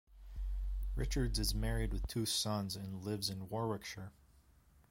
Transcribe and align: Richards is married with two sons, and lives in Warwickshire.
Richards 0.95 1.37
is 1.37 1.53
married 1.53 1.93
with 1.93 2.07
two 2.07 2.25
sons, 2.25 2.75
and 2.75 3.03
lives 3.05 3.29
in 3.29 3.47
Warwickshire. 3.49 4.11